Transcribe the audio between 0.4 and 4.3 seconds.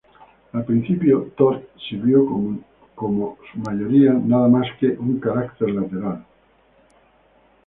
Al principio, Todd sirvió como su mayoría